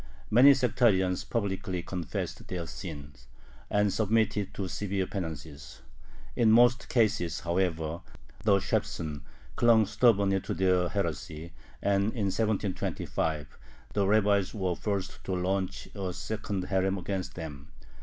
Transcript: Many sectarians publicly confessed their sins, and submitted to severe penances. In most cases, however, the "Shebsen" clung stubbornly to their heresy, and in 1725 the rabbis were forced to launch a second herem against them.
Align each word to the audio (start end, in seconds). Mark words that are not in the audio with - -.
Many 0.31 0.55
sectarians 0.55 1.23
publicly 1.23 1.83
confessed 1.83 2.47
their 2.47 2.65
sins, 2.65 3.27
and 3.69 3.93
submitted 3.93 4.51
to 4.55 4.67
severe 4.67 5.05
penances. 5.05 5.81
In 6.35 6.49
most 6.51 6.89
cases, 6.89 7.41
however, 7.41 8.01
the 8.43 8.57
"Shebsen" 8.59 9.21
clung 9.55 9.85
stubbornly 9.85 10.39
to 10.41 10.55
their 10.55 10.89
heresy, 10.89 11.53
and 11.83 12.05
in 12.13 12.31
1725 12.33 13.59
the 13.93 14.07
rabbis 14.07 14.55
were 14.55 14.75
forced 14.75 15.23
to 15.25 15.35
launch 15.35 15.87
a 15.93 16.11
second 16.13 16.69
herem 16.69 16.97
against 16.97 17.35
them. 17.35 17.67